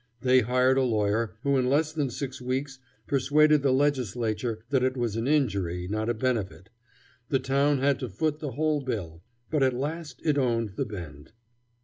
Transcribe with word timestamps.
They 0.21 0.39
hired 0.39 0.79
a 0.79 0.81
lawyer 0.81 1.35
who 1.43 1.59
in 1.59 1.69
less 1.69 1.91
than 1.93 2.09
six 2.09 2.41
weeks 2.41 2.79
persuaded 3.05 3.61
the 3.61 3.71
Legislature 3.71 4.63
that 4.71 4.81
it 4.81 4.97
was 4.97 5.15
an 5.15 5.27
injury, 5.27 5.87
not 5.87 6.09
a 6.09 6.15
benefit. 6.15 6.71
The 7.29 7.37
town 7.37 7.77
had 7.77 7.99
to 7.99 8.09
foot 8.09 8.39
the 8.39 8.53
whole 8.53 8.81
bill. 8.81 9.21
But 9.51 9.61
at 9.61 9.75
last 9.75 10.19
it 10.25 10.39
owned 10.39 10.69
the 10.69 10.85
Bend. 10.85 11.33